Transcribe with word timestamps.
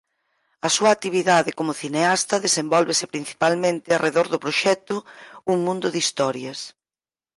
A 0.67 0.69
súa 0.75 0.91
actividade 0.95 1.51
como 1.57 1.77
cineasta 1.81 2.43
desenvólvese 2.45 3.05
principalmente 3.13 3.89
arredor 3.95 4.27
do 4.29 4.41
proxecto 4.45 4.95
"Un 5.51 5.57
mundo 5.67 5.87
de 5.91 5.99
historias". 6.05 6.59